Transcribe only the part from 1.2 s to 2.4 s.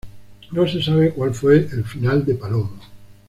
fue el final de